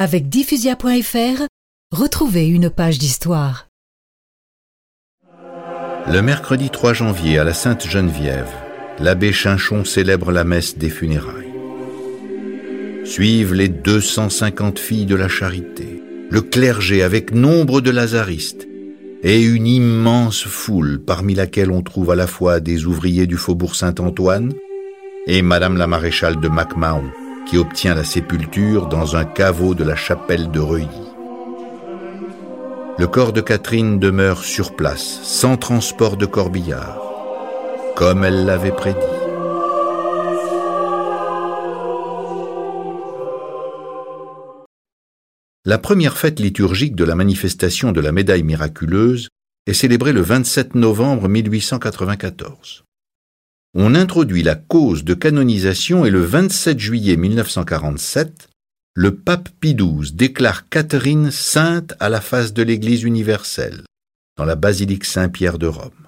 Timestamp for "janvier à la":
6.92-7.52